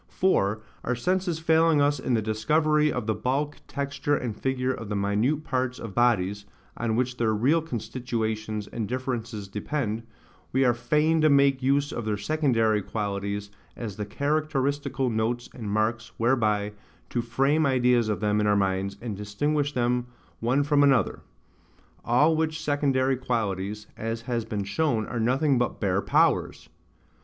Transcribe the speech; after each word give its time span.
For, 0.09 0.63
our 0.83 0.95
senses 0.95 1.37
failing 1.37 1.79
us 1.79 1.99
in 1.99 2.15
the 2.15 2.23
discovery 2.23 2.91
of 2.91 3.05
the 3.05 3.13
bulk, 3.13 3.57
texture, 3.67 4.15
and 4.17 4.35
figure 4.35 4.73
of 4.73 4.89
the 4.89 4.95
minute 4.95 5.43
parts 5.43 5.77
of 5.77 5.93
bodies, 5.93 6.45
on 6.75 6.95
which 6.95 7.17
their 7.17 7.35
real 7.35 7.61
constitutions 7.61 8.65
and 8.65 8.87
differences 8.87 9.47
depend, 9.47 10.01
we 10.51 10.65
are 10.65 10.73
fain 10.73 11.21
to 11.21 11.29
make 11.29 11.61
use 11.61 11.91
of 11.91 12.05
their 12.05 12.17
secondary 12.17 12.81
qualities 12.81 13.51
as 13.75 13.95
the 13.95 14.05
characteristical 14.07 15.11
notes 15.11 15.49
and 15.53 15.69
marks 15.69 16.11
whereby 16.17 16.73
to 17.11 17.21
frame 17.21 17.67
ideas 17.67 18.09
of 18.09 18.19
them 18.21 18.39
in 18.41 18.47
our 18.47 18.55
minds, 18.57 18.97
and 19.03 19.15
distinguish 19.15 19.71
them 19.73 20.07
one 20.39 20.63
from 20.63 20.81
another: 20.81 21.21
all 22.03 22.35
which 22.35 22.59
secondary 22.63 23.17
qualities, 23.17 23.85
as 23.95 24.21
has 24.21 24.45
been 24.45 24.63
shown, 24.63 25.05
are 25.05 25.19
nothing 25.19 25.59
but 25.59 25.79
bare 25.79 26.01
powers. 26.01 26.69